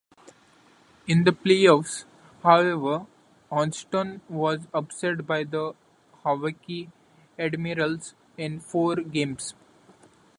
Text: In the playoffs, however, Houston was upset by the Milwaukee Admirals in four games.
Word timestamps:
In 1.05 1.25
the 1.25 1.31
playoffs, 1.31 2.05
however, 2.41 3.05
Houston 3.53 4.21
was 4.27 4.61
upset 4.73 5.27
by 5.27 5.43
the 5.43 5.75
Milwaukee 6.25 6.89
Admirals 7.37 8.15
in 8.35 8.59
four 8.61 8.95
games. 8.95 9.53